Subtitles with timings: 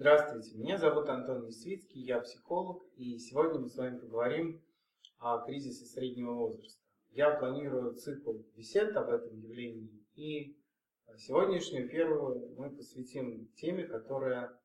[0.00, 4.64] Здравствуйте, меня зовут Антон Несвицкий, я психолог, и сегодня мы с вами поговорим
[5.18, 6.80] о кризисе среднего возраста.
[7.10, 10.56] Я планирую цикл бесед об этом явлении, и
[11.18, 14.58] сегодняшнюю первую мы посвятим теме, которая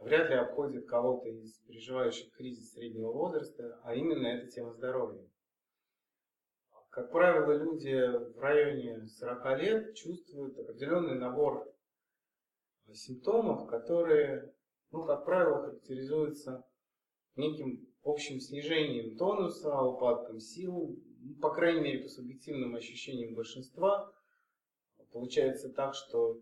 [0.00, 5.26] вряд ли обходит кого-то из переживающих кризис среднего возраста, а именно это тема здоровья.
[6.90, 11.66] Как правило, люди в районе 40 лет чувствуют определенный набор
[12.92, 14.54] симптомов, которые,
[14.90, 16.64] ну, как правило, характеризуются
[17.36, 24.12] неким общим снижением тонуса, упадком сил, ну, по крайней мере, по субъективным ощущениям большинства.
[25.12, 26.40] Получается так, что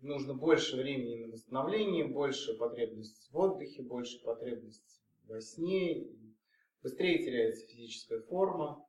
[0.00, 6.06] нужно больше времени на восстановление, больше потребность в отдыхе, больше потребность во сне,
[6.82, 8.85] быстрее теряется физическая форма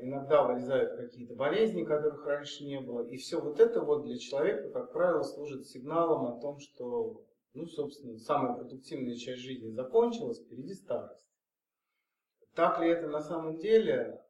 [0.00, 3.06] иногда вылезают какие-то болезни, которых раньше не было.
[3.06, 7.66] И все вот это вот для человека, как правило, служит сигналом о том, что, ну,
[7.66, 11.28] собственно, самая продуктивная часть жизни закончилась, впереди старость.
[12.54, 14.20] Так ли это на самом деле?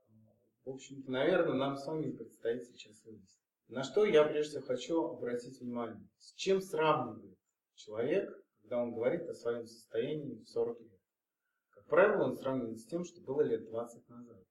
[0.64, 3.38] В общем-то, наверное, нам с вами предстоит сейчас выяснить.
[3.68, 6.06] На что я прежде всего хочу обратить внимание.
[6.18, 7.38] С чем сравнивает
[7.74, 11.00] человек, когда он говорит о своем состоянии в 40 лет?
[11.70, 14.42] Как правило, он сравнивает с тем, что было лет 20 назад.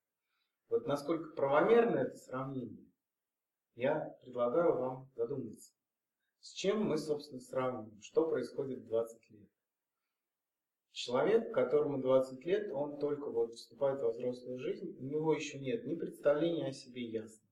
[0.70, 2.86] Вот насколько правомерно это сравнение,
[3.76, 5.72] я предлагаю вам задуматься.
[6.42, 8.02] С чем мы, собственно, сравниваем?
[8.02, 9.50] Что происходит в 20 лет?
[10.92, 15.86] Человек, которому 20 лет, он только вот вступает во взрослую жизнь, у него еще нет
[15.86, 17.50] ни представления о себе ясного,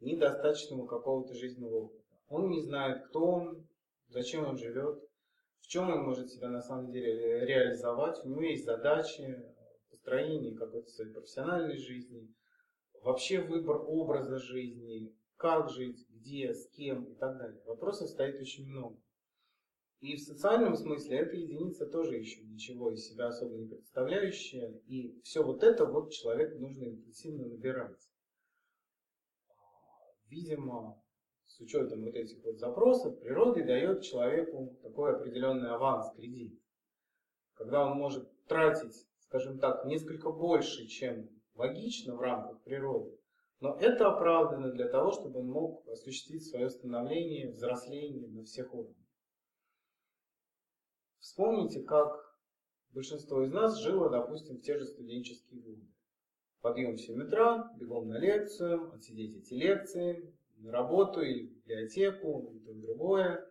[0.00, 2.04] ни достаточного какого-то жизненного опыта.
[2.28, 3.66] Он не знает, кто он,
[4.08, 5.02] зачем он живет,
[5.60, 8.24] в чем он может себя на самом деле реализовать.
[8.24, 9.42] У него есть задачи,
[9.90, 12.32] построение какой-то своей профессиональной жизни–
[13.04, 17.62] вообще выбор образа жизни, как жить, где, с кем и так далее.
[17.66, 18.98] Вопросов стоит очень много.
[20.00, 24.70] И в социальном смысле эта единица тоже еще ничего из себя особо не представляющая.
[24.86, 28.10] И все вот это вот человеку нужно интенсивно набирать.
[30.28, 31.02] Видимо,
[31.46, 36.58] с учетом вот этих вот запросов, природа дает человеку такой определенный аванс, кредит.
[37.54, 43.18] Когда он может тратить, скажем так, несколько больше, чем логично в рамках природы,
[43.60, 48.96] но это оправдано для того, чтобы он мог осуществить свое становление, взросление на всех уровнях.
[51.18, 52.12] Вспомните, как
[52.90, 55.86] большинство из нас жило, допустим, в те же студенческие годы.
[56.60, 62.50] Подъем в 7 утра, бегом на лекцию, отсидеть эти лекции, на работу или в библиотеку,
[62.54, 63.46] и то и другое,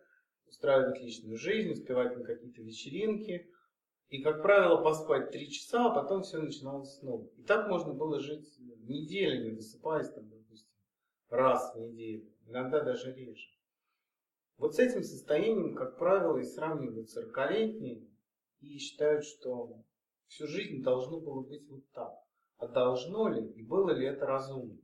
[0.46, 3.50] устраивать личную жизнь, успевать на какие-то вечеринки,
[4.14, 7.26] и, как правило, поспать три часа, а потом все начиналось снова.
[7.36, 10.70] И так можно было жить неделями, высыпаясь там, допустим,
[11.30, 13.48] раз в неделю, иногда даже реже.
[14.56, 18.06] Вот с этим состоянием, как правило, и сравнивают 40-летние
[18.60, 19.82] и считают, что
[20.28, 22.14] всю жизнь должно было быть вот так.
[22.58, 24.78] А должно ли и было ли это разумно?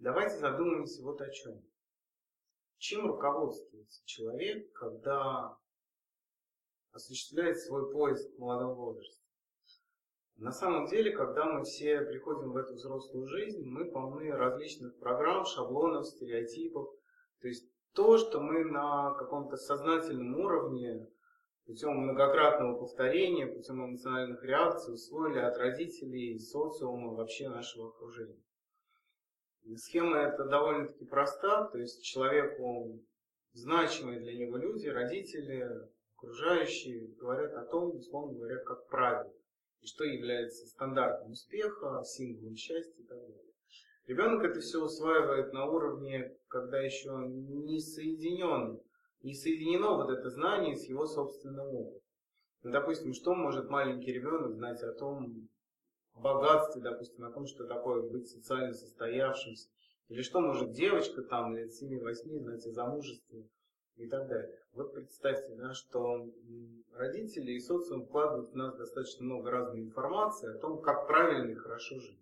[0.00, 1.62] Давайте задумаемся вот о чем.
[2.78, 5.56] Чем руководствуется человек, когда
[6.96, 9.22] осуществляет свой поиск в молодом возрасте.
[10.36, 15.44] На самом деле, когда мы все приходим в эту взрослую жизнь, мы полны различных программ,
[15.46, 16.88] шаблонов, стереотипов.
[17.40, 21.08] То есть то, что мы на каком-то сознательном уровне
[21.64, 28.42] путем многократного повторения, путем эмоциональных реакций усвоили от родителей, социума, вообще нашего окружения.
[29.76, 33.02] Схема эта довольно-таки проста, то есть человеку
[33.52, 35.66] значимые для него люди, родители,
[36.16, 39.32] окружающие говорят о том, условно говоря, как правило,
[39.80, 43.42] и что является стандартом успеха, символом счастья и так далее.
[44.06, 48.80] Ребенок это все усваивает на уровне, когда еще не соединен,
[49.22, 52.02] не соединено вот это знание с его собственным опытом.
[52.62, 55.48] Ну, допустим, что может маленький ребенок знать о том
[56.14, 59.68] богатстве, допустим, о том, что такое быть социально состоявшимся,
[60.08, 63.48] или что может девочка там лет 7-8 знать о замужестве,
[63.96, 64.54] и так далее.
[64.72, 66.30] Вот представьте, да, что
[66.92, 71.54] родители и социум вкладывают в нас достаточно много разной информации о том, как правильно и
[71.54, 72.20] хорошо жить.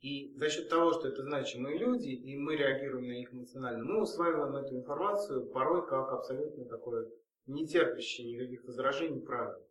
[0.00, 4.02] И за счет того, что это значимые люди, и мы реагируем на них эмоционально, мы
[4.02, 7.08] усваиваем эту информацию порой как абсолютно такое
[7.46, 9.64] не терпящее никаких возражений правило.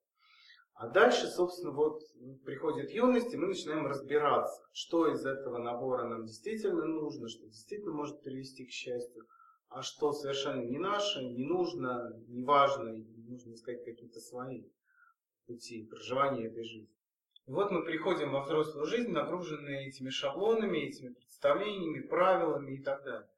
[0.73, 2.01] А дальше, собственно, вот
[2.43, 7.93] приходит юность, и мы начинаем разбираться, что из этого набора нам действительно нужно, что действительно
[7.93, 9.25] может привести к счастью,
[9.81, 12.91] что совершенно не наше, не нужно, не важно,
[13.27, 14.65] нужно искать какие-то свои
[15.45, 16.93] пути проживания этой жизни.
[17.47, 23.03] И вот мы приходим во взрослую жизнь, нагруженные этими шаблонами, этими представлениями, правилами и так
[23.03, 23.29] далее.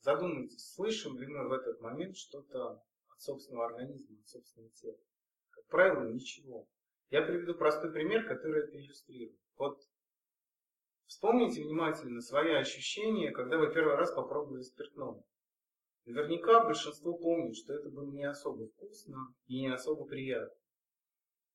[0.00, 4.98] Задумайтесь, слышим ли мы в этот момент что-то от собственного организма, от собственного тела?
[5.50, 6.66] Как правило, ничего.
[7.10, 9.38] Я приведу простой пример, который это иллюстрирует.
[9.56, 9.80] Вот
[11.06, 15.22] вспомните внимательно свои ощущения, когда вы первый раз попробовали спиртное.
[16.04, 20.56] Наверняка большинство помнит, что это было не особо вкусно и не особо приятно.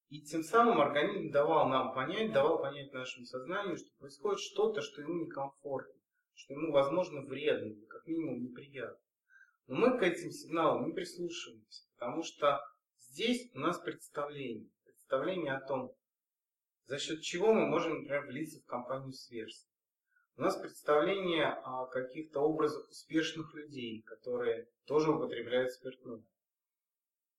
[0.10, 5.02] И тем самым организм давал нам понять, давал понять нашему сознанию, что происходит что-то, что
[5.02, 6.00] ему некомфортно,
[6.36, 9.00] что ему, возможно, вредно как минимум неприятно.
[9.68, 12.60] Но мы к этим сигналам не прислушиваемся, потому что
[13.00, 14.70] здесь у нас представление.
[14.86, 15.96] Представление о том,
[16.86, 19.73] за счет чего мы можем, например, влиться в компанию сверстников.
[20.36, 26.24] У нас представление о каких-то образах успешных людей, которые тоже употребляют спиртное.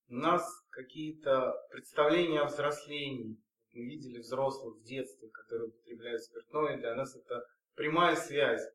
[0.07, 3.37] У нас какие-то представления о взрослении.
[3.73, 6.77] Мы видели взрослых в детстве, которые употребляют спиртное.
[6.77, 8.65] Для нас это прямая связь.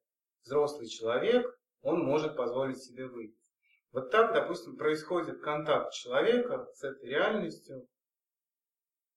[0.43, 1.47] Взрослый человек,
[1.81, 3.41] он может позволить себе выпить.
[3.93, 7.89] Вот так, допустим, происходит контакт человека с этой реальностью,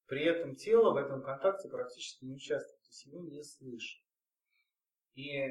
[0.07, 4.02] при этом тело в этом контакте практически не участвует, то есть его не слышит.
[5.15, 5.49] И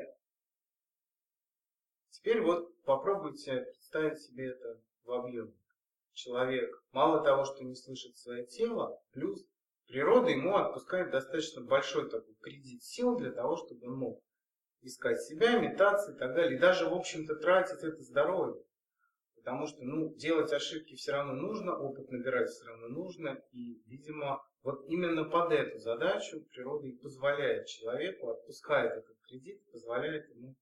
[2.10, 5.52] теперь вот попробуйте представить себе это в объеме.
[6.12, 9.44] Человек мало того, что не слышит свое тело, плюс
[9.86, 14.22] природа ему отпускает достаточно большой такой кредит сил для того, чтобы он мог
[14.82, 16.56] искать себя, метаться и так далее.
[16.56, 18.62] И даже, в общем-то, тратить это здоровье.
[19.36, 23.40] Потому что, ну, делать ошибки все равно нужно, опыт набирать все равно нужно.
[23.52, 30.28] И, видимо, вот именно под эту задачу природа и позволяет человеку, отпускает этот кредит, позволяет
[30.30, 30.54] ему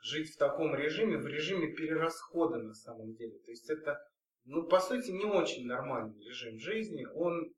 [0.00, 3.38] жить в таком режиме, в режиме перерасхода на самом деле.
[3.40, 3.98] То есть это,
[4.44, 7.04] ну, по сути, не очень нормальный режим жизни.
[7.14, 7.52] Он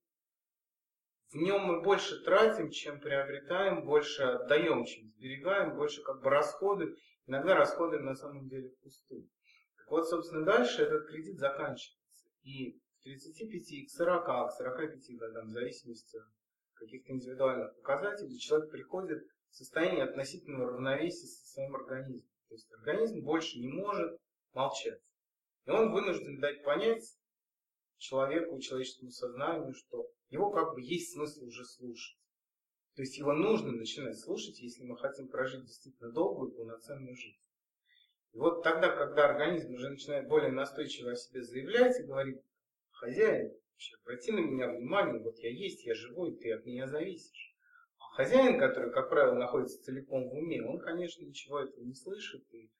[1.30, 6.96] в нем мы больше тратим, чем приобретаем, больше отдаем, чем сберегаем, больше как бы расходы.
[7.26, 9.28] Иногда расходы на самом деле впустую.
[9.76, 12.30] Так вот, собственно, дальше этот кредит заканчивается.
[12.42, 16.24] И 35 к 40, к 45 годам, в зависимости от
[16.74, 22.30] каких-то индивидуальных показателей, человек приходит в состояние относительного равновесия со своим организмом.
[22.48, 24.18] То есть организм больше не может
[24.52, 25.00] молчать.
[25.66, 27.04] И он вынужден дать понять
[27.98, 32.18] человеку, человеческому сознанию, что его как бы есть смысл уже слушать.
[32.96, 37.40] То есть его нужно начинать слушать, если мы хотим прожить действительно долгую полноценную жизнь.
[38.32, 42.42] И вот тогда, когда организм уже начинает более настойчиво о себе заявлять и говорит,
[43.00, 47.56] хозяин, вообще, обрати на меня внимание, вот я есть, я живой, ты от меня зависишь.
[47.98, 52.42] А хозяин, который, как правило, находится целиком в уме, он, конечно, ничего этого не слышит.
[52.52, 52.70] И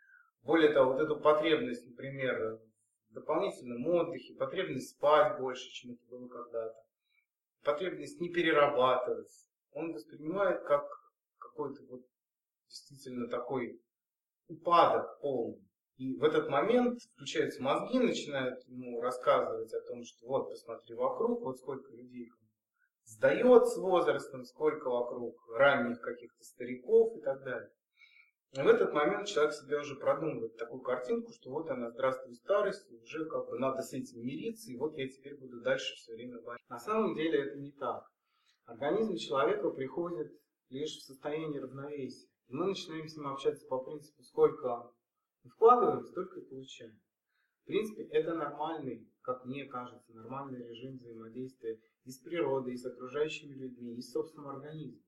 [0.43, 2.61] более того, вот эту потребность, например,
[3.09, 6.77] в дополнительном отдыхе, потребность спать больше, чем это было когда-то,
[7.63, 9.33] потребность не перерабатывать,
[9.73, 10.87] он воспринимает как
[11.39, 12.03] какой-то вот
[12.69, 13.81] действительно такой
[14.49, 15.70] упадок полный.
[16.00, 21.43] И в этот момент включаются мозги, начинают ему рассказывать о том, что вот посмотри вокруг,
[21.43, 22.31] вот сколько людей
[23.05, 27.70] сдает с возрастом, сколько вокруг ранних каких-то стариков и так далее.
[28.52, 32.91] И в этот момент человек себе уже продумывает такую картинку, что вот она, здравствуй, старость,
[32.91, 36.41] уже как бы надо с этим мириться, и вот я теперь буду дальше все время
[36.41, 36.67] болеть.
[36.70, 38.11] На самом деле это не так.
[38.64, 40.32] Организм человека приходит
[40.70, 42.26] лишь в состояние равновесия.
[42.49, 44.91] И мы начинаем с ним общаться по принципу, сколько
[45.45, 47.01] Вкладываем, столько и получаем.
[47.63, 52.85] В принципе, это нормальный, как мне кажется, нормальный режим взаимодействия и с природой, и с
[52.85, 55.03] окружающими людьми, и с собственным организмом.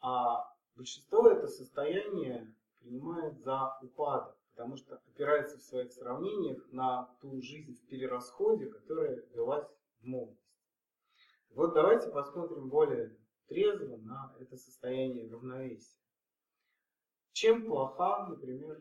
[0.00, 7.40] А большинство это состояние принимает за упадок, потому что опирается в своих сравнениях на ту
[7.40, 9.66] жизнь в перерасходе, которая велась
[10.00, 10.44] в молодости.
[11.50, 13.16] Вот давайте посмотрим более
[13.46, 16.03] трезво на это состояние равновесия.
[17.34, 18.80] Чем плоха, например,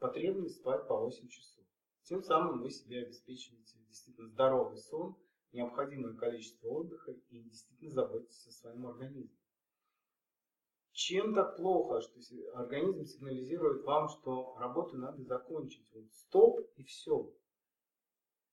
[0.00, 1.64] потребность спать по 8 часов?
[2.02, 5.16] Тем самым вы себе обеспечиваете действительно здоровый сон,
[5.52, 9.38] необходимое количество отдыха и действительно заботитесь о своем организме.
[10.90, 12.18] Чем так плохо, что
[12.54, 15.88] организм сигнализирует вам, что работу надо закончить?
[15.94, 17.32] Вот стоп и все.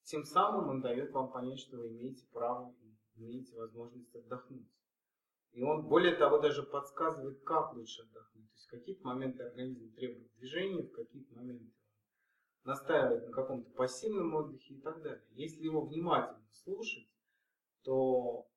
[0.03, 2.75] Тем самым он дает вам понять, что вы имеете право
[3.15, 4.69] имеете возможность отдохнуть.
[5.51, 8.47] И он, более того, даже подсказывает, как лучше отдохнуть.
[8.47, 11.73] То есть в какие моменты организм требует движения, в какие моменты
[12.63, 15.25] настаивает на каком-то пассивном отдыхе и так далее.
[15.31, 17.09] Если его внимательно слушать,
[17.83, 18.47] то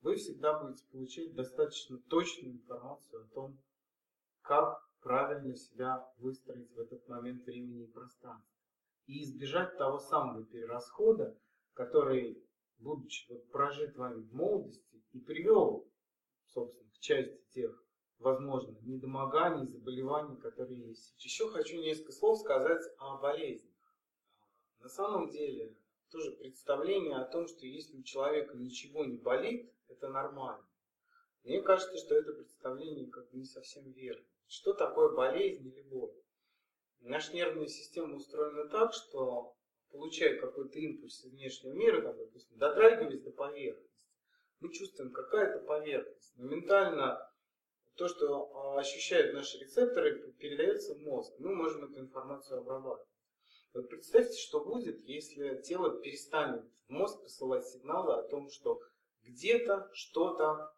[0.00, 3.58] вы всегда будете получать достаточно точную информацию о том,
[4.42, 8.50] как правильно себя выстроить в этот момент времени и пространства.
[9.06, 11.38] И избежать того самого перерасхода,
[11.74, 12.42] который,
[12.78, 15.89] будучи вот прожит вами в молодости, и привел
[16.52, 17.84] собственно, к тех,
[18.18, 21.14] возможно, недомоганий, заболеваний, которые есть.
[21.24, 23.70] Еще хочу несколько слов сказать о болезнях.
[24.80, 25.74] На самом деле,
[26.10, 30.66] тоже представление о том, что если у человека ничего не болит, это нормально.
[31.44, 34.24] Мне кажется, что это представление как бы не совсем верно.
[34.46, 36.12] Что такое болезнь или боль?
[37.00, 39.54] Наша нервная система устроена так, что
[39.90, 43.90] получая какой-то импульс из внешнего мира, там, допустим, дотрагиваясь до поверхности,
[44.60, 46.36] мы чувствуем какая-то поверхность.
[46.36, 47.18] Моментально
[47.96, 51.34] то, что а, ощущают наши рецепторы, передается в мозг.
[51.38, 53.08] Мы можем эту информацию обрабатывать.
[53.72, 58.80] Вот представьте, что будет, если тело перестанет в мозг посылать сигналы о том, что
[59.22, 60.74] где-то что-то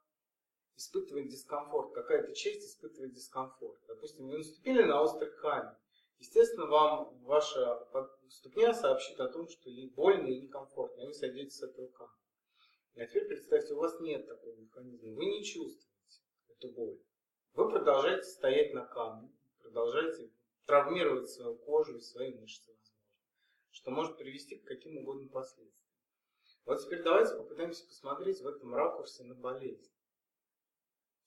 [0.76, 3.78] испытывает дискомфорт, какая-то часть испытывает дискомфорт.
[3.86, 5.76] Допустим, вы наступили на острый камень.
[6.18, 7.86] Естественно, вам ваша
[8.28, 12.21] ступня сообщит о том, что ей больно и некомфортно, и вы сойдете с этого камня.
[12.94, 15.88] А теперь представьте, у вас нет такого механизма, вы не чувствуете
[16.48, 16.98] эту боль.
[17.54, 19.30] Вы продолжаете стоять на камне,
[19.62, 20.30] продолжаете
[20.66, 22.96] травмировать свою кожу и свои мышцы, возможно,
[23.70, 25.72] что может привести к каким угодно последствиям.
[26.64, 29.90] Вот теперь давайте попытаемся посмотреть в этом ракурсе на болезнь.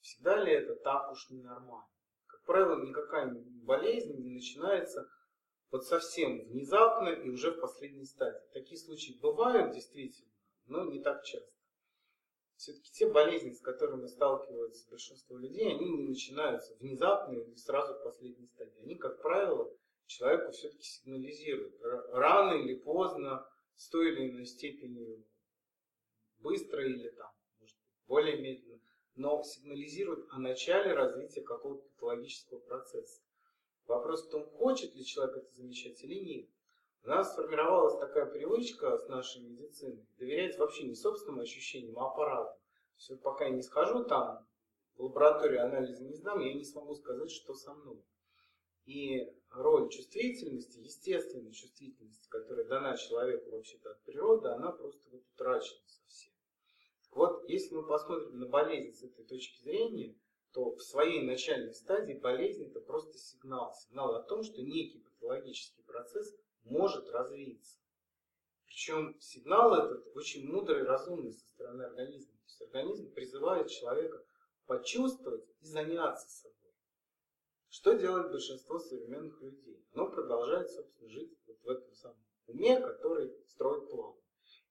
[0.01, 1.89] Всегда ли это так уж ненормально?
[2.27, 5.09] Как правило, никакая болезнь не начинается
[5.71, 8.47] вот совсем внезапно и уже в последней стадии.
[8.53, 10.31] Такие случаи бывают действительно,
[10.67, 11.54] но не так часто.
[12.57, 18.03] Все-таки те болезни, с которыми сталкиваются большинство людей, они не начинаются внезапно или сразу в
[18.03, 18.81] последней стадии.
[18.81, 19.69] Они, как правило,
[20.05, 21.75] человеку все-таки сигнализируют.
[22.11, 23.45] Рано или поздно,
[23.75, 25.25] с той или иной степени
[26.39, 28.81] быстро или там, может, более медленно,
[29.15, 33.21] но сигнализируют о начале развития какого-то патологического процесса.
[33.87, 36.49] Вопрос в том, хочет ли человек это замечать или нет.
[37.05, 42.59] У нас сформировалась такая привычка с нашей медициной доверять вообще не собственным ощущениям, а аппарату.
[42.97, 44.43] Все, пока я не схожу там,
[44.95, 48.03] в лабораторию анализа не сдам, я не смогу сказать, что со мной.
[48.85, 49.21] И
[49.51, 56.33] роль чувствительности, естественной чувствительности, которая дана человеку вообще-то от природы, она просто вот утрачена совсем.
[57.03, 60.15] Так вот, если мы посмотрим на болезнь с этой точки зрения,
[60.53, 63.75] то в своей начальной стадии болезнь это просто сигнал.
[63.75, 66.35] Сигнал о том, что некий патологический процесс
[66.65, 67.79] может развиться.
[68.65, 72.33] Причем сигнал этот очень мудрый и разумный со стороны организма.
[72.33, 74.23] То есть организм призывает человека
[74.65, 76.73] почувствовать и заняться собой.
[77.69, 79.85] Что делает большинство современных людей?
[79.93, 84.15] Оно продолжает, собственно, жить вот в этом самом уме, который строит план.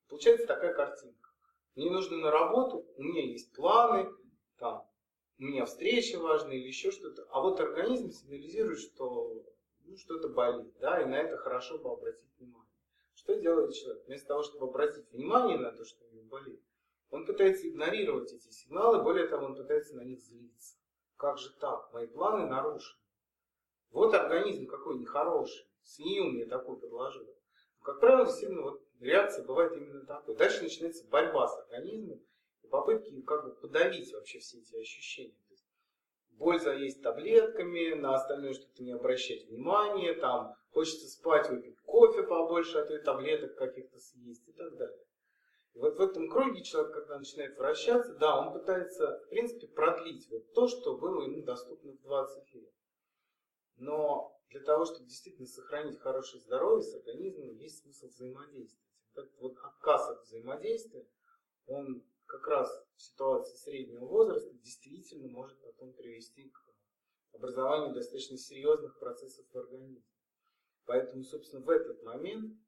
[0.09, 1.31] Получается такая картинка.
[1.75, 4.11] Мне нужно на работу, у меня есть планы,
[4.59, 4.89] там,
[5.39, 7.27] у меня встреча важная или еще что-то.
[7.31, 9.45] А вот организм сигнализирует, что
[9.85, 12.71] ну, что-то болит, да, и на это хорошо бы обратить внимание.
[13.15, 14.07] Что делает человек?
[14.07, 16.63] Вместо того, чтобы обратить внимание на то, что у него болит,
[17.11, 20.77] он пытается игнорировать эти сигналы, более того, он пытается на них злиться.
[21.17, 21.93] Как же так?
[21.93, 23.01] Мои планы нарушены.
[23.91, 25.69] Вот организм какой нехороший.
[25.83, 27.27] Свинью мне такой предложил.
[27.83, 30.35] Как правило, действительно, вот реакция бывает именно такой.
[30.35, 32.21] Дальше начинается борьба с организмом
[32.63, 35.37] и попытки как бы подавить вообще все эти ощущения
[36.39, 42.79] боль заесть таблетками, на остальное что-то не обращать внимания, там хочется спать, выпить кофе побольше,
[42.79, 45.05] а то и таблеток каких-то съесть и так далее.
[45.75, 50.29] И вот в этом круге человек, когда начинает вращаться, да, он пытается, в принципе, продлить
[50.31, 52.73] вот то, что было ему доступно в 20 лет.
[53.77, 58.85] Но для того, чтобы действительно сохранить хорошее здоровье с организмом, есть смысл взаимодействовать.
[59.17, 61.07] Вот вот отказ от взаимодействия,
[61.67, 66.59] он как раз в ситуации среднего возраста действительно может потом привести к
[67.33, 70.03] образованию достаточно серьезных процессов в организме.
[70.85, 72.59] Поэтому, собственно, в этот момент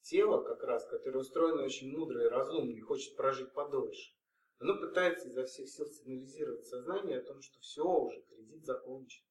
[0.00, 4.12] тело, как раз, которое устроено очень мудро и разумно и хочет прожить подольше,
[4.58, 9.24] оно пытается изо всех сил сигнализировать сознание о том, что все уже, кредит закончен.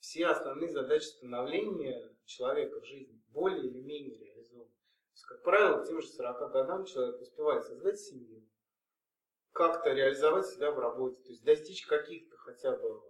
[0.00, 4.68] Все основные задачи становления человека в жизни более или менее реализованы.
[4.68, 8.46] То есть, как правило, к тем же 40 годам человек успевает создать семью,
[9.54, 13.00] как-то реализовать себя в работе, то есть достичь каких-то хотя бы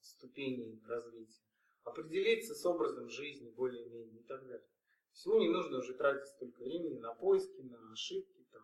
[0.00, 1.42] ступеней развития,
[1.82, 4.68] определиться с образом жизни более-менее и так далее.
[5.12, 8.62] Всему не нужно уже тратить столько времени на поиски, на ошибки, там,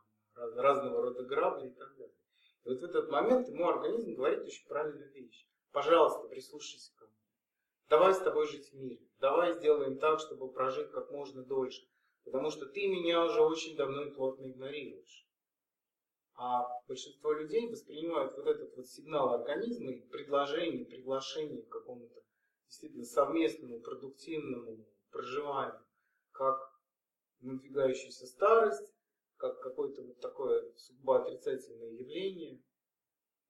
[0.55, 2.15] разного рода грабли и так далее.
[2.65, 5.49] И вот в этот момент ему организм говорит очень правильную вещь.
[5.73, 7.17] Пожалуйста, прислушайся ко мне.
[7.89, 9.09] Давай с тобой жить в мире.
[9.19, 11.89] Давай сделаем так, чтобы прожить как можно дольше.
[12.25, 15.27] Потому что ты меня уже очень давно и плотно игнорируешь.
[16.43, 22.23] А большинство людей воспринимают вот этот вот сигнал организма и предложение, приглашение к какому-то
[22.65, 25.85] действительно совместному, продуктивному проживанию,
[26.33, 26.57] как
[27.41, 28.91] надвигающуюся старость,
[29.37, 32.63] как какое-то вот такое судьба отрицательное явление.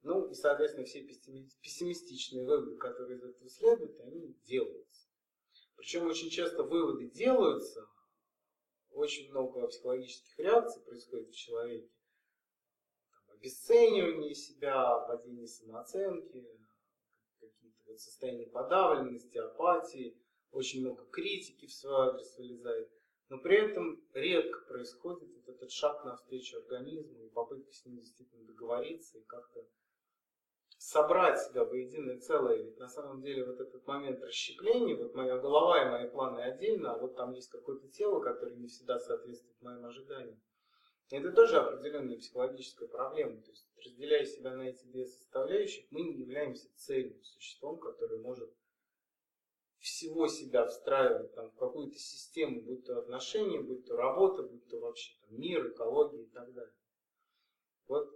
[0.03, 5.07] Ну и, соответственно, все пессимистичные выводы, которые из этого следуют, они делаются.
[5.77, 7.87] Причем очень часто выводы делаются
[8.91, 11.89] очень много психологических реакций происходит в человеке.
[13.41, 16.47] Там, обесценивание себя, падение самооценки,
[17.41, 20.17] какие-то вот состояния подавленности, апатии,
[20.53, 22.91] очень много критики в свой адрес вылезает.
[23.29, 28.45] Но при этом редко происходит вот этот шаг навстречу организму и попытка с ним действительно
[28.45, 29.65] договориться и как-то
[30.79, 32.57] собрать себя в единое целое.
[32.57, 36.95] Ведь на самом деле вот этот момент расщепления, вот моя голова и мои планы отдельно,
[36.95, 40.41] а вот там есть какое-то тело, которое не всегда соответствует моим ожиданиям.
[41.11, 43.43] Это тоже определенная психологическая проблема.
[43.43, 48.55] То есть, разделяя себя на эти две составляющих, мы не являемся цельным существом, которое может
[49.79, 54.79] всего себя встраивать там, в какую-то систему, будь то отношения, будь то работа, будь то
[54.79, 56.75] вообще там, мир, экология и так далее.
[57.88, 58.09] Вот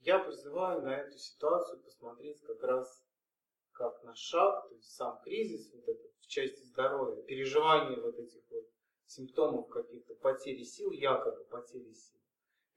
[0.00, 3.02] я призываю на эту ситуацию посмотреть как раз
[3.72, 8.42] как на шаг, то есть сам кризис вот этот в части здоровья, переживание вот этих
[8.50, 8.68] вот
[9.06, 12.18] симптомов каких-то потери сил, якобы потери сил.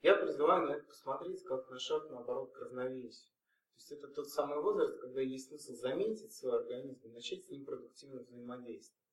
[0.02, 3.32] Я призываю на это посмотреть как на шаг, наоборот, к равновесию.
[3.74, 7.50] То есть это тот самый возраст, когда есть смысл заметить свой организм и начать с
[7.50, 9.08] ним продуктивно взаимодействовать.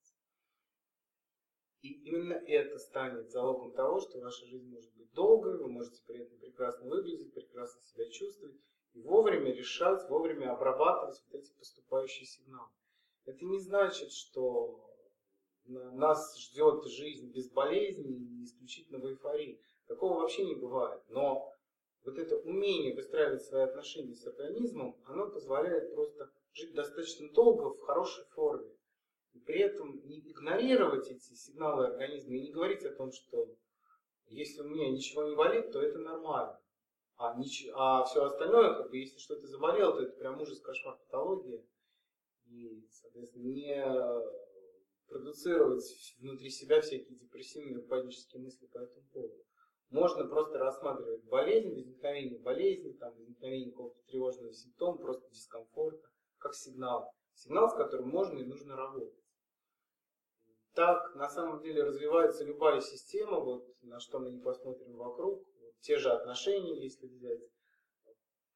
[1.82, 6.22] И именно это станет залогом того, что ваша жизнь может быть долгой, вы можете при
[6.22, 8.56] этом прекрасно выглядеть, прекрасно себя чувствовать
[8.94, 12.70] и вовремя решать, вовремя обрабатывать вот эти поступающие сигналы.
[13.26, 14.93] Это не значит, что
[15.66, 19.60] нас ждет жизнь без болезней исключительно в эйфории.
[19.86, 21.02] Такого вообще не бывает.
[21.08, 21.52] Но
[22.04, 27.80] вот это умение выстраивать свои отношения с организмом, оно позволяет просто жить достаточно долго в
[27.80, 28.70] хорошей форме.
[29.32, 33.48] И при этом не игнорировать эти сигналы организма и не говорить о том, что
[34.28, 36.60] если у меня ничего не болит, то это нормально.
[37.16, 37.66] А, нич...
[37.74, 41.64] а все остальное, как бы, если что-то заболело, то это прям ужас, кошмар, патология.
[42.46, 43.84] И, соответственно, не
[45.24, 49.42] продуцировать внутри себя всякие депрессивные панические мысли по этому поводу.
[49.90, 56.06] Можно просто рассматривать болезнь, возникновение болезни, там, возникновение какого-то тревожного симптома, просто дискомфорта,
[56.38, 57.10] как сигнал.
[57.34, 59.18] Сигнал, с которым можно и нужно работать.
[60.74, 65.74] Так, на самом деле, развивается любая система, вот на что мы не посмотрим вокруг, вот,
[65.80, 67.40] те же отношения, если взять.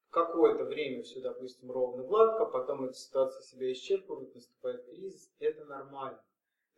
[0.09, 6.21] Какое-то время все, допустим, ровно гладко, потом эта ситуация себя исчерпывает, наступает кризис, это нормально.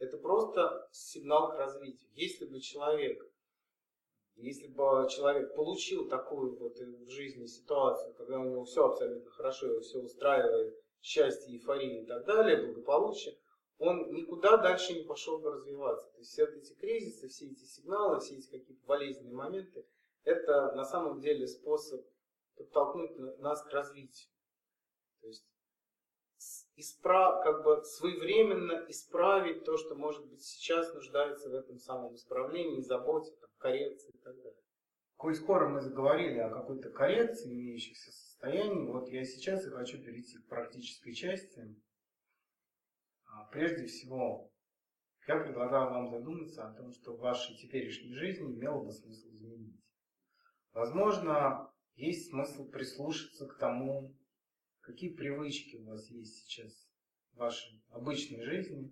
[0.02, 2.10] Это просто сигнал к развитию.
[2.16, 3.24] Если бы человек,
[4.34, 9.68] если бы человек получил такую вот в жизни ситуацию, когда у него все абсолютно хорошо,
[9.68, 13.38] его все устраивает, счастье, эйфория и так далее, благополучие,
[13.78, 16.12] он никуда дальше не пошел бы развиваться.
[16.14, 19.86] То есть все эти кризисы, все эти сигналы, все эти какие-то болезненные моменты,
[20.24, 22.04] это на самом деле способ
[22.56, 24.32] подтолкнуть нас к развитию.
[25.22, 25.46] То есть
[26.76, 32.82] исправ, как бы своевременно исправить то, что, может быть, сейчас нуждается в этом самом исправлении,
[32.82, 34.62] заботе, там, коррекции и так далее.
[35.18, 40.40] Коль скоро мы заговорили о какой-то коррекции имеющихся состояний, вот я сейчас и хочу перейти
[40.40, 41.76] к практической части
[43.34, 44.52] а, прежде всего,
[45.28, 49.80] я предлагаю вам задуматься о том, что в вашей теперешней жизни имело бы смысл изменить.
[50.74, 54.14] Возможно, есть смысл прислушаться к тому,
[54.82, 56.72] какие привычки у вас есть сейчас
[57.34, 58.92] в вашей обычной жизни.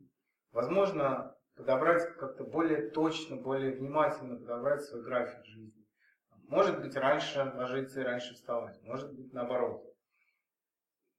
[0.52, 5.86] Возможно, подобрать как-то более точно, более внимательно подобрать свой график жизни.
[6.48, 9.84] Может быть, раньше ложиться и раньше вставать, может быть, наоборот.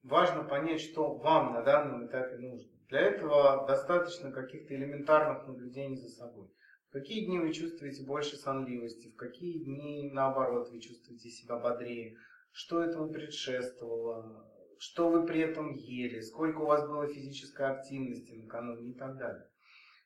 [0.03, 2.73] Важно понять, что вам на данном этапе нужно.
[2.89, 6.49] Для этого достаточно каких-то элементарных наблюдений за собой.
[6.89, 12.17] В какие дни вы чувствуете больше сонливости, в какие дни, наоборот, вы чувствуете себя бодрее,
[12.51, 14.50] что этому предшествовало,
[14.81, 19.49] что вы при этом ели, сколько у вас было физической активности накануне и так далее.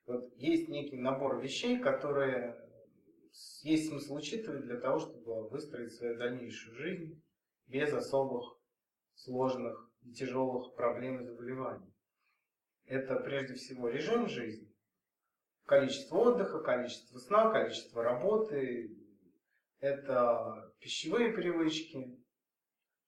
[0.06, 2.58] Вот есть некий набор вещей, которые
[3.62, 7.22] есть смысл учитывать для того, чтобы выстроить свою дальнейшую жизнь
[7.66, 8.44] без особых
[9.14, 11.94] сложных и тяжелых проблем и заболеваний
[12.86, 14.70] это прежде всего режим жизни,
[15.64, 18.96] количество отдыха, количество сна, количество работы,
[19.78, 22.18] это пищевые привычки,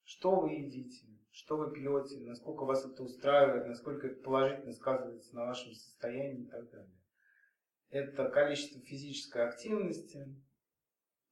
[0.04, 5.44] что вы едите, что вы пьете, насколько вас это устраивает, насколько это положительно сказывается на
[5.44, 6.96] вашем состоянии и так далее.
[7.90, 10.34] Это количество физической активности,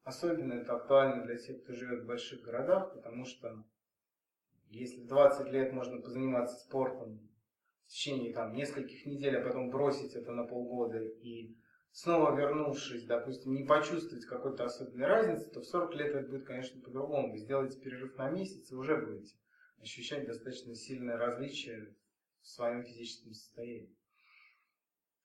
[0.03, 3.65] особенно это актуально для тех, кто живет в больших городах, потому что
[4.69, 7.27] если 20 лет можно позаниматься спортом
[7.87, 11.57] в течение там, нескольких недель, а потом бросить это на полгода и
[11.93, 16.79] снова вернувшись, допустим, не почувствовать какой-то особенной разницы, то в 40 лет это будет, конечно,
[16.83, 17.33] по-другому.
[17.33, 19.35] Вы сделаете перерыв на месяц и уже будете
[19.81, 21.95] ощущать достаточно сильное различие
[22.41, 23.95] в своем физическом состоянии.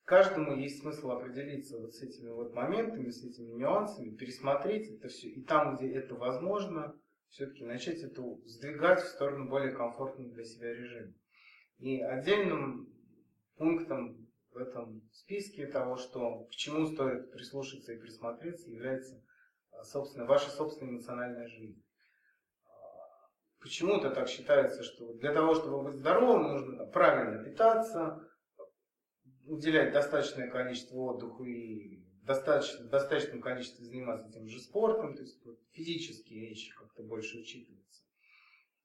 [0.06, 5.30] каждому есть смысл определиться вот с этими вот моментами, с этими нюансами, пересмотреть это все,
[5.30, 10.74] и там, где это возможно, все-таки начать это сдвигать в сторону более комфортного для себя
[10.74, 11.14] режима.
[11.78, 12.92] И отдельным
[13.56, 19.22] пунктом в этом списке того, что к чему стоит прислушаться и присмотреться, является
[19.72, 21.82] а, собственно, ваша собственная эмоциональная жизнь.
[23.62, 28.26] Почему-то так считается, что для того, чтобы быть здоровым, нужно правильно питаться,
[29.46, 35.60] уделять достаточное количество отдыху и достаточно, достаточном количестве заниматься тем же спортом, то есть вот,
[35.72, 38.04] физические вещи как-то больше учитываются.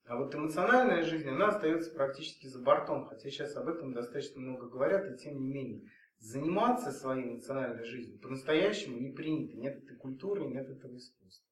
[0.07, 4.69] А вот эмоциональная жизнь, она остается практически за бортом, хотя сейчас об этом достаточно много
[4.69, 5.91] говорят, и тем не менее.
[6.19, 9.57] Заниматься своей эмоциональной жизнью по-настоящему не принято.
[9.57, 11.44] Нет этой культуры, нет этого искусства.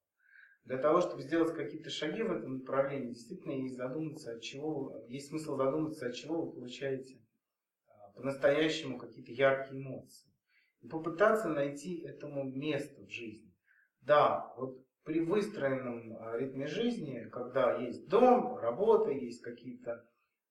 [0.65, 5.29] Для того, чтобы сделать какие-то шаги в этом направлении, действительно есть задуматься, от чего, есть
[5.29, 7.21] смысл задуматься, от чего вы получаете
[7.89, 10.31] а, по-настоящему какие-то яркие эмоции.
[10.81, 13.53] И попытаться найти этому место в жизни.
[14.03, 20.05] Да, вот при выстроенном а, ритме жизни, когда есть дом, работа, есть какие-то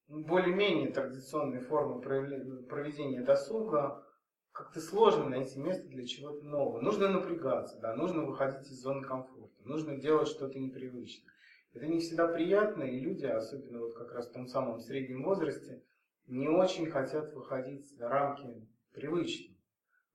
[0.08, 4.06] более-менее традиционные формы проведения досуга,
[4.52, 6.82] как-то сложно найти место для чего-то нового.
[6.82, 11.32] Нужно напрягаться, да, нужно выходить из зоны комфорта, нужно делать что-то непривычное.
[11.74, 15.84] Это не всегда приятно, и люди, особенно вот как раз в том самом среднем возрасте,
[16.28, 19.58] не очень хотят выходить за рамки привычного.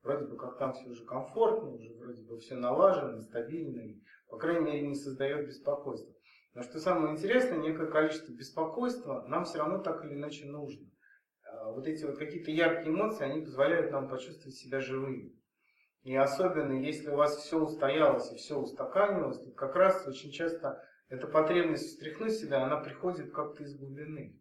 [0.02, 4.36] Вроде бы как там все уже комфортно, уже вроде бы все налажено, стабильно, и, по
[4.36, 6.14] крайней мере, не создает беспокойства.
[6.54, 10.86] Но что самое интересное, некое количество беспокойства нам все равно так или иначе нужно.
[11.66, 15.32] А, вот эти вот какие-то яркие эмоции, они позволяют нам почувствовать себя живыми.
[16.04, 20.80] И особенно, если у вас все устоялось и все устаканилось, то как раз очень часто
[21.08, 24.40] эта потребность встряхнуть себя, она приходит как-то из глубины.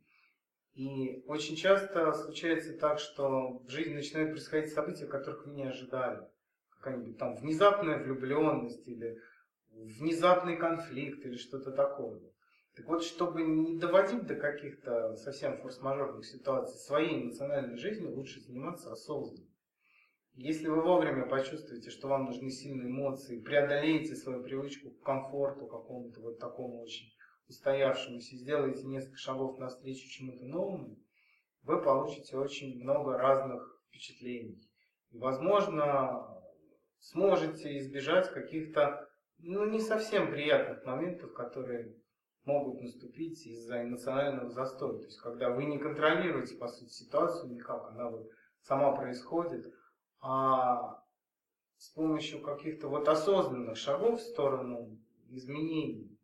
[0.74, 6.28] И очень часто случается так, что в жизни начинают происходить события, которых вы не ожидали.
[6.78, 9.18] Какая-нибудь там внезапная влюбленность или
[9.72, 12.22] внезапный конфликт или что-то такое.
[12.76, 18.92] Так вот, чтобы не доводить до каких-то совсем форс-мажорных ситуаций своей эмоциональной жизни, лучше заниматься
[18.92, 19.48] осознанно.
[20.34, 26.20] Если вы вовремя почувствуете, что вам нужны сильные эмоции, преодолеете свою привычку к комфорту какому-то
[26.20, 27.08] вот такому очень
[27.48, 30.98] устоявшемуся, сделаете несколько шагов навстречу чему-то новому,
[31.64, 34.62] вы получите очень много разных впечатлений.
[35.12, 36.28] И, возможно,
[37.00, 39.08] сможете избежать каких-то
[39.38, 41.96] ну, не совсем приятных моментов, которые
[42.45, 44.97] могут наступить из-за эмоционального застоя.
[44.97, 48.29] То есть, когда вы не контролируете, по сути, ситуацию никак, она вот
[48.62, 49.73] сама происходит,
[50.21, 51.03] а
[51.77, 54.97] с помощью каких-то вот осознанных шагов в сторону
[55.29, 56.17] изменений,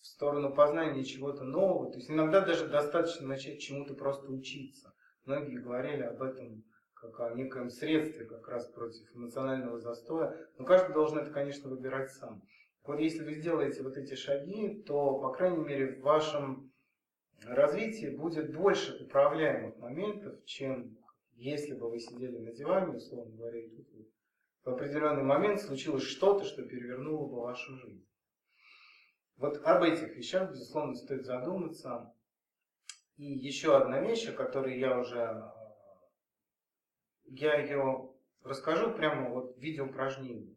[0.00, 4.92] в сторону познания чего-то нового, то есть иногда даже достаточно начать чему-то просто учиться.
[5.24, 6.64] Многие говорили об этом
[6.96, 10.34] как о некоем средстве как раз против эмоционального застоя.
[10.58, 12.42] Но каждый должен это, конечно, выбирать сам.
[12.86, 16.72] Вот если вы сделаете вот эти шаги, то, по крайней мере, в вашем
[17.44, 20.96] развитии будет больше управляемых моментов, чем
[21.34, 23.86] если бы вы сидели на диване, условно говоря, и тут
[24.64, 28.06] в определенный момент случилось что-то, что перевернуло бы вашу жизнь.
[29.36, 32.12] Вот об этих вещах, безусловно, стоит задуматься.
[33.16, 35.52] И еще одна вещь, о которой я уже
[37.24, 38.10] я ее
[38.42, 40.55] расскажу прямо вот в виде упражнений,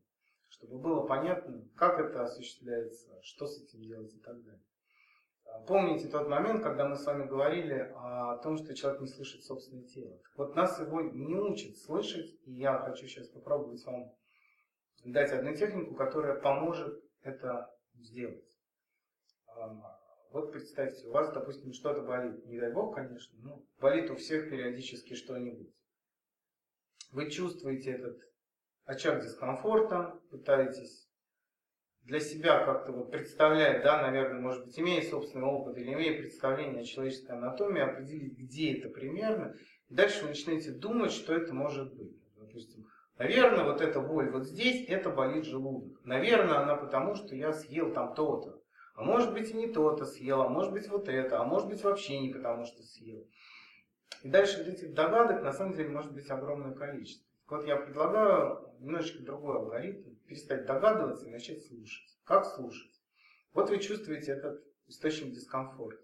[0.50, 4.62] чтобы было понятно, как это осуществляется, что с этим делать и так далее.
[5.46, 9.44] А, помните тот момент, когда мы с вами говорили о том, что человек не слышит
[9.44, 10.20] собственное тело.
[10.36, 14.12] Вот нас его не учат слышать, и я хочу сейчас попробовать вам
[15.06, 18.58] дать одну технику, которая поможет это сделать.
[19.48, 20.00] А,
[20.32, 22.46] вот представьте, у вас, допустим, что-то болит.
[22.46, 25.74] Не дай бог, конечно, но болит у всех периодически что-нибудь.
[27.12, 28.20] Вы чувствуете этот
[28.90, 31.08] очаг дискомфорта, пытаетесь
[32.02, 36.82] для себя как-то вот представлять, да, наверное, может быть, имея собственный опыт или имея представление
[36.82, 39.54] о человеческой анатомии, определить, где это примерно,
[39.90, 42.18] и дальше вы начинаете думать, что это может быть.
[42.36, 42.88] Допустим,
[43.20, 46.04] наверное, вот эта боль вот здесь, это болит желудок.
[46.04, 48.60] Наверное, она потому, что я съел там то-то.
[48.96, 51.84] А может быть и не то-то съел, а может быть вот это, а может быть
[51.84, 53.28] вообще не потому, что съел.
[54.24, 57.29] И дальше вот этих догадок на самом деле может быть огромное количество.
[57.50, 62.20] Вот я предлагаю немножечко другой алгоритм, перестать догадываться и начать слушать.
[62.24, 62.92] Как слушать?
[63.54, 66.04] Вот вы чувствуете этот источник дискомфорта.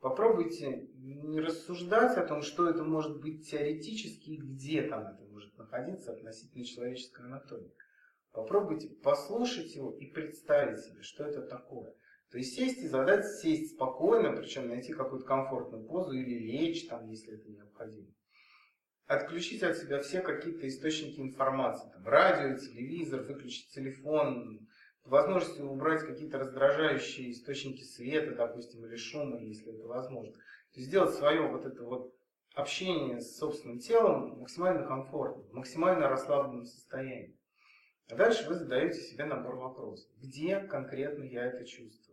[0.00, 5.56] Попробуйте не рассуждать о том, что это может быть теоретически и где там это может
[5.56, 7.72] находиться относительно человеческой анатомии.
[8.32, 11.94] Попробуйте послушать его и представить себе, что это такое.
[12.30, 17.08] То есть сесть и задать, сесть спокойно, причем найти какую-то комфортную позу или лечь там,
[17.08, 18.08] если это необходимо.
[19.06, 21.90] Отключить от себя все какие-то источники информации.
[21.92, 24.66] Там, радио, телевизор, выключить телефон,
[25.04, 30.32] возможность убрать какие-то раздражающие источники света, допустим, или шума, если это возможно.
[30.32, 32.14] То есть сделать свое вот это вот
[32.54, 37.36] общение с собственным телом максимально комфортным, максимально расслабленном состоянии.
[38.10, 40.10] А дальше вы задаете себе набор вопросов.
[40.18, 42.03] Где конкретно я это чувствую?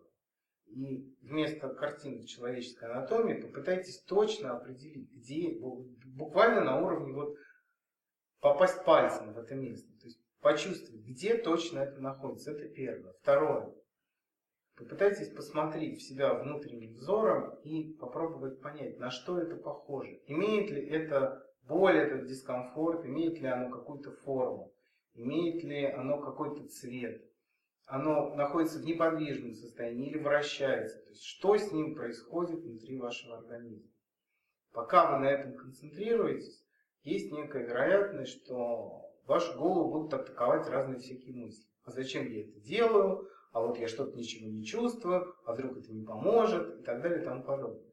[0.72, 5.60] И вместо картинок человеческой анатомии попытайтесь точно определить, где,
[6.16, 7.36] буквально на уровне вот
[8.40, 9.92] попасть пальцем в это место.
[10.00, 12.52] То есть почувствовать, где точно это находится.
[12.52, 13.14] Это первое.
[13.22, 13.74] Второе.
[14.78, 20.22] Попытайтесь посмотреть в себя внутренним взором и попробовать понять, на что это похоже.
[20.26, 24.72] Имеет ли это боль, этот дискомфорт, имеет ли оно какую-то форму,
[25.14, 27.22] имеет ли оно какой-то цвет
[27.86, 31.00] оно находится в неподвижном состоянии или вращается.
[31.04, 33.89] То есть что с ним происходит внутри вашего организма.
[34.72, 36.63] Пока вы на этом концентрируетесь,
[37.04, 41.65] есть некая вероятность, что вашу голову будут атаковать разные всякие мысли.
[41.84, 43.28] А зачем я это делаю?
[43.52, 47.22] А вот я что-то ничего не чувствую, а вдруг это не поможет и так далее
[47.22, 47.91] и тому подобное.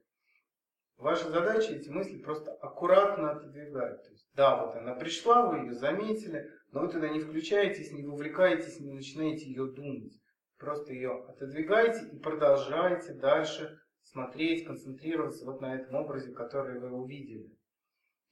[0.98, 4.03] Ваша задача эти мысли просто аккуратно отодвигать.
[4.03, 8.02] То есть, да, вот она пришла, вы ее заметили, но вы туда не включаетесь, не
[8.02, 10.12] вовлекаетесь, не начинаете ее думать.
[10.59, 17.50] Просто ее отодвигаете и продолжаете дальше смотреть, концентрироваться вот на этом образе, который вы увидели.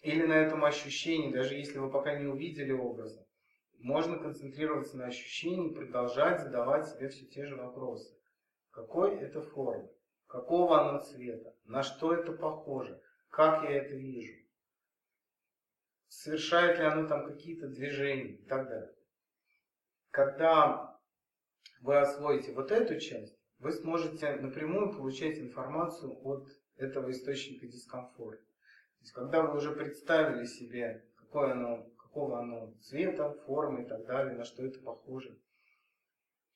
[0.01, 3.27] Или на этом ощущении, даже если вы пока не увидели образа.
[3.79, 8.17] Можно концентрироваться на ощущении, продолжать задавать себе все те же вопросы.
[8.71, 9.89] Какой это формы?
[10.27, 11.55] Какого оно цвета?
[11.65, 13.01] На что это похоже?
[13.31, 14.46] Как я это вижу?
[16.17, 18.95] Совершает ли оно там какие-то движения и так далее.
[20.11, 20.99] Когда
[21.83, 28.43] вы освоите вот эту часть, вы сможете напрямую получать информацию от этого источника дискомфорта.
[28.43, 34.07] То есть, когда вы уже представили себе, какое оно, какого оно цвета, формы и так
[34.07, 35.39] далее, на что это похоже,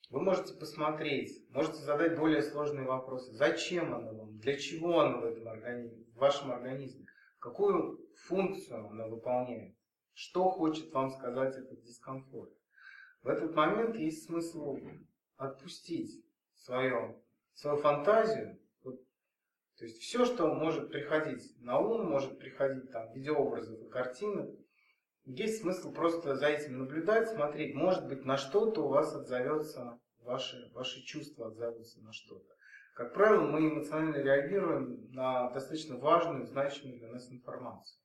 [0.09, 3.33] вы можете посмотреть, можете задать более сложные вопросы.
[3.33, 4.39] Зачем оно вам?
[4.39, 7.07] Для чего оно в этом организме, в вашем организме?
[7.41, 9.75] Какую функцию она выполняет?
[10.13, 12.53] Что хочет вам сказать этот дискомфорт?
[13.23, 14.79] В этот момент есть смысл
[15.37, 16.23] отпустить
[16.55, 17.19] свое,
[17.55, 18.61] свою фантазию.
[18.83, 19.01] Вот,
[19.79, 23.89] то есть все, что может приходить на ум, может приходить там, в виде образов и
[23.89, 24.51] картинок,
[25.25, 27.75] есть смысл просто за этим наблюдать, смотреть.
[27.75, 32.55] Может быть, на что-то у вас отзовется, ваши, ваши чувства отзовутся на что-то.
[32.95, 37.99] Как правило, мы эмоционально реагируем на достаточно важную, значимую для нас информацию.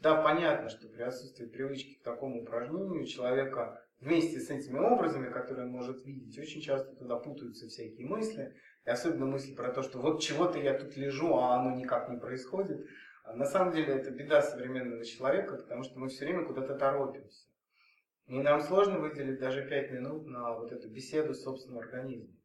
[0.00, 5.66] Да, понятно, что при отсутствии привычки к такому упражнению человека вместе с этими образами, которые
[5.66, 10.00] он может видеть, очень часто туда путаются всякие мысли, и особенно мысли про то, что
[10.00, 12.84] вот чего-то я тут лежу, а оно никак не происходит.
[13.24, 17.46] А на самом деле это беда современного человека, потому что мы все время куда-то торопимся.
[18.26, 22.36] И нам сложно выделить даже 5 минут на вот эту беседу с собственным организмом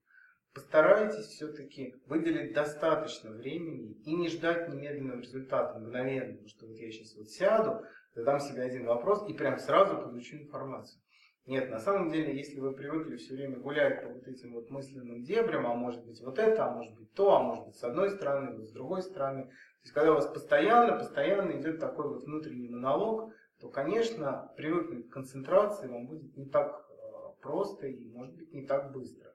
[0.59, 7.15] постарайтесь все-таки выделить достаточно времени и не ждать немедленного результата, мгновенного, что вот я сейчас
[7.15, 11.01] вот сяду, задам себе один вопрос и прям сразу получу информацию.
[11.45, 15.23] Нет, на самом деле, если вы привыкли все время гулять по вот этим вот мысленным
[15.23, 18.11] дебрям, а может быть вот это, а может быть то, а может быть с одной
[18.11, 22.23] стороны, вот с другой стороны, то есть когда у вас постоянно, постоянно идет такой вот
[22.25, 28.35] внутренний монолог, то, конечно, привыкнуть к концентрации вам будет не так э, просто и, может
[28.35, 29.28] быть, не так быстро.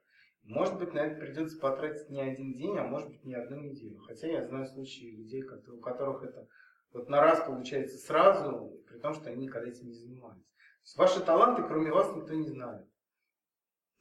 [0.45, 3.99] Может быть, на это придется потратить не один день, а может быть, не одну неделю.
[4.01, 6.47] Хотя я знаю случаи людей, у которых это
[6.93, 10.43] вот на раз получается сразу, при том, что они никогда этим не занимались.
[10.43, 12.87] То есть ваши таланты, кроме вас, никто не знает.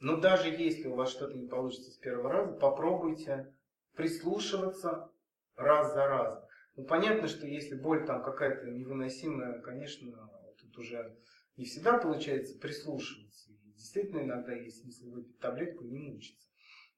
[0.00, 3.54] Но даже если у вас что-то не получится с первого раза, попробуйте
[3.94, 5.10] прислушиваться
[5.56, 6.44] раз за разом.
[6.76, 10.30] Ну, понятно, что если боль там какая-то невыносимая, конечно,
[10.60, 11.16] тут уже
[11.56, 13.53] не всегда получается прислушиваться
[13.84, 16.48] действительно иногда есть смысл выпить таблетку и не мучиться.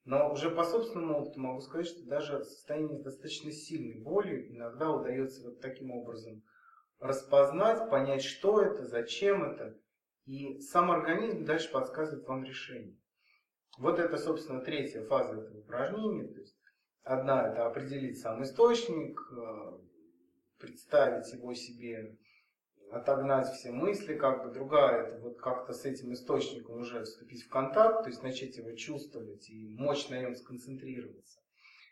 [0.05, 4.89] Но уже по собственному опыту могу сказать, что даже в состоянии достаточно сильной боли иногда
[4.89, 6.41] удается вот таким образом
[6.99, 9.77] распознать, понять, что это, зачем это.
[10.25, 12.97] И сам организм дальше подсказывает вам решение.
[13.77, 16.27] Вот это, собственно, третья фаза этого упражнения.
[16.29, 16.57] То есть
[17.03, 19.77] одна это определить сам источник, э,
[20.57, 22.17] представить его себе
[22.91, 27.49] отогнать все мысли, как бы другая, это вот как-то с этим источником уже вступить в
[27.49, 31.39] контакт, то есть начать его чувствовать и мощь на нем сконцентрироваться.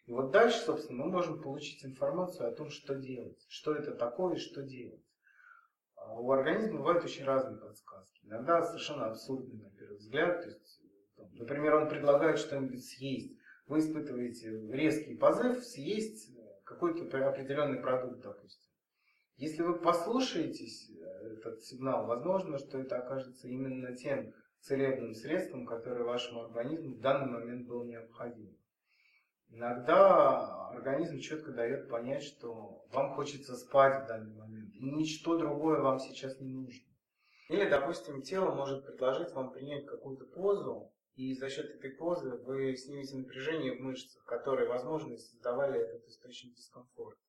[0.05, 4.35] И вот дальше, собственно, мы можем получить информацию о том, что делать, что это такое
[4.35, 5.03] и что делать.
[5.95, 8.19] А у организма бывают очень разные подсказки.
[8.23, 10.41] Иногда совершенно абсурдные, на первый взгляд.
[10.41, 10.81] То есть,
[11.33, 13.35] например, он предлагает что-нибудь съесть.
[13.65, 16.31] Вы испытываете резкий позыв съесть
[16.63, 18.64] какой-то определенный продукт, допустим.
[19.37, 26.03] Если вы послушаетесь э, этот сигнал, возможно, что это окажется именно тем целебным средством, которое
[26.03, 28.53] вашему организму в данный момент было необходимо.
[29.49, 35.81] Иногда организм четко дает понять, что вам хочется спать в данный момент, и ничто другое
[35.81, 36.87] вам сейчас не нужно.
[37.49, 42.75] Или, допустим, тело может предложить вам принять какую-то позу, и за счет этой позы вы
[42.75, 47.24] снимете напряжение в мышцах, которые, возможно, создавали этот источник дискомфорта.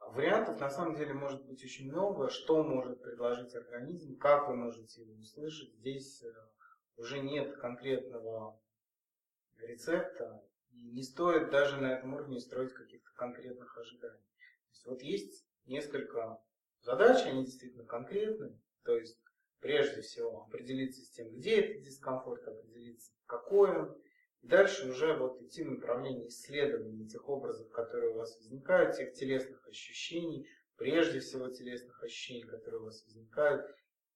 [0.00, 5.02] Вариантов на самом деле может быть очень много, что может предложить организм, как вы можете
[5.02, 5.72] его услышать.
[5.74, 6.32] Здесь э,
[6.96, 8.60] уже нет конкретного
[9.58, 14.22] рецепта, и не стоит даже на этом уровне строить каких-то конкретных ожиданий.
[14.22, 16.40] То есть вот есть несколько
[16.80, 19.20] задач, они действительно конкретные, то есть
[19.60, 24.02] прежде всего определиться с тем, где этот дискомфорт, определиться, какой он,
[24.42, 29.66] дальше уже вот идти в направлении исследования тех образов, которые у вас возникают, тех телесных
[29.68, 33.66] ощущений, прежде всего телесных ощущений, которые у вас возникают,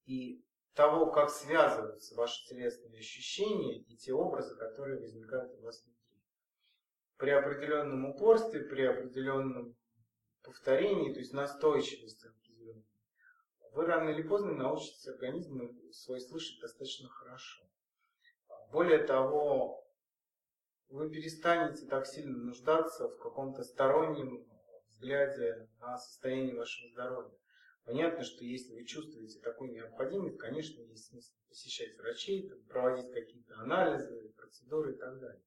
[0.06, 0.42] и
[0.74, 6.22] того, как связываются ваши телесные ощущения и те образы, которые возникают у вас внутри.
[7.16, 9.76] При определенном упорстве, при определенном
[10.42, 12.84] повторении, то есть настойчивости определенной,
[13.72, 15.60] вы рано или поздно научитесь организм
[15.92, 17.64] свой слышать достаточно хорошо.
[18.70, 19.83] Более того,
[20.94, 24.46] вы перестанете так сильно нуждаться в каком-то стороннем
[24.86, 27.36] взгляде на состояние вашего здоровья.
[27.84, 34.32] Понятно, что если вы чувствуете такую необходимость, конечно, есть смысл посещать врачей, проводить какие-то анализы,
[34.36, 35.42] процедуры и так далее.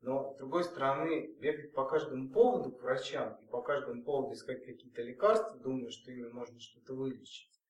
[0.00, 4.64] Но, с другой стороны, бегать по каждому поводу к врачам и по каждому поводу искать
[4.64, 7.61] какие-то лекарства, думая, что ими можно что-то вылечить,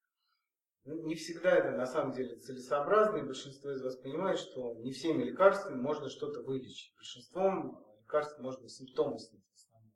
[0.84, 5.22] не всегда это на самом деле целесообразно, и большинство из вас понимает, что не всеми
[5.24, 6.94] лекарствами можно что-то вылечить.
[6.96, 9.92] Большинством лекарств можно симптомы снять в основном.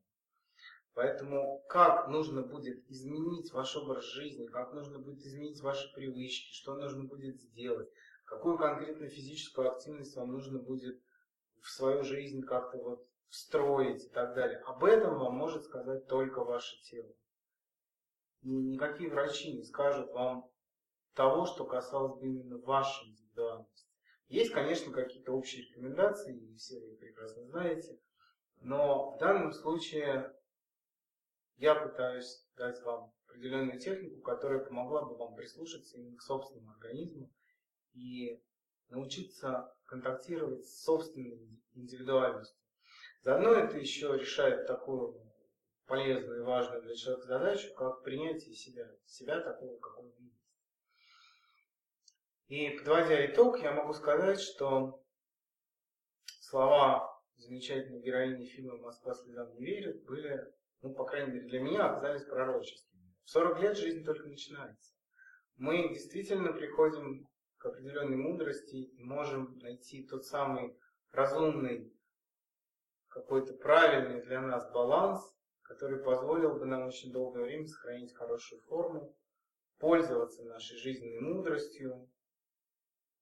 [0.94, 6.76] Поэтому как нужно будет изменить ваш образ жизни, как нужно будет изменить ваши привычки, что
[6.76, 7.88] нужно будет сделать,
[8.24, 11.02] какую конкретно физическую активность вам нужно будет
[11.60, 14.58] в свою жизнь как-то вот встроить и так далее.
[14.60, 17.12] Об этом вам может сказать только ваше тело.
[18.42, 20.48] И никакие врачи не скажут вам
[21.16, 23.88] того, что касалось бы именно вашей индивидуальности.
[24.28, 27.98] Есть, конечно, какие-то общие рекомендации, и все вы прекрасно знаете,
[28.60, 30.36] но в данном случае
[31.56, 37.32] я пытаюсь дать вам определенную технику, которая помогла бы вам прислушаться именно к собственному организму
[37.94, 38.42] и
[38.88, 42.60] научиться контактировать с собственной индивидуальностью.
[43.22, 45.20] Заодно это еще решает такую
[45.86, 50.45] полезную и важную для человека задачу, как принятие себя, себя такого, как он видит.
[52.48, 55.02] И подводя итог, я могу сказать, что
[56.40, 61.86] слова замечательной героини фильма «Москва слезам не верит» были, ну, по крайней мере, для меня
[61.86, 63.12] оказались пророческими.
[63.24, 64.94] В 40 лет жизнь только начинается.
[65.56, 67.26] Мы действительно приходим
[67.58, 70.78] к определенной мудрости и можем найти тот самый
[71.10, 71.92] разумный,
[73.08, 75.20] какой-то правильный для нас баланс,
[75.62, 79.16] который позволил бы нам очень долгое время сохранить хорошую форму,
[79.78, 82.08] пользоваться нашей жизненной мудростью,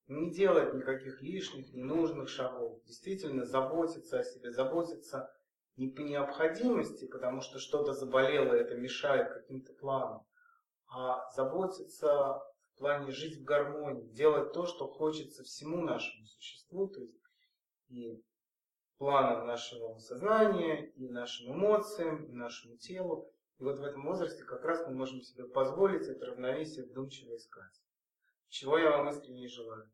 [0.07, 5.31] не делать никаких лишних, ненужных шагов, действительно заботиться о себе, заботиться
[5.77, 10.25] не по необходимости, потому что что-то заболело, это мешает каким-то планам,
[10.87, 12.07] а заботиться
[12.73, 17.19] в плане жить в гармонии, делать то, что хочется всему нашему существу, то есть
[17.87, 18.23] и
[18.97, 23.29] планам нашего сознания, и нашим эмоциям, и нашему телу.
[23.59, 27.81] И вот в этом возрасте как раз мы можем себе позволить это равновесие вдумчиво искать.
[28.55, 29.91] Чего я вам искренне желаю.